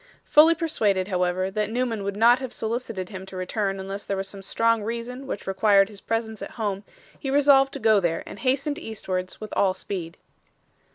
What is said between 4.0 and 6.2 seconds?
there was some strong reason which required his